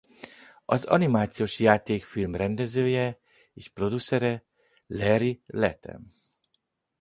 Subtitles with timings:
[0.65, 3.19] Az animációs játékfilm rendezője
[3.53, 4.45] és producere
[4.87, 6.05] Larry Latham.